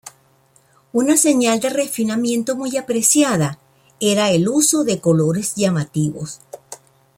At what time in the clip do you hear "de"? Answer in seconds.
1.59-1.69, 4.83-4.99